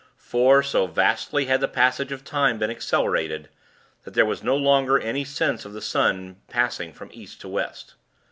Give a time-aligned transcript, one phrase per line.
[0.17, 3.49] For, so vastly had the passage of time been accelerated,
[4.03, 7.93] that there was no longer any sense of the sun passing from East to West.